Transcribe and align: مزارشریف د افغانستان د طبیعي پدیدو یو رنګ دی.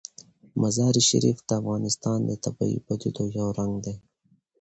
مزارشریف 0.61 1.37
د 1.47 1.49
افغانستان 1.61 2.19
د 2.25 2.31
طبیعي 2.43 2.79
پدیدو 2.85 3.23
یو 3.39 3.47
رنګ 3.59 3.73
دی. 3.85 3.95